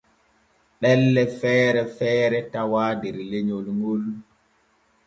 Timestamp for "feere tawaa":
1.97-2.91